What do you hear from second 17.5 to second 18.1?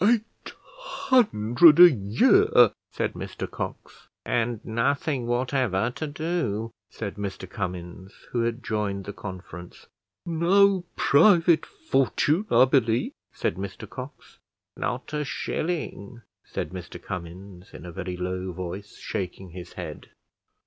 in a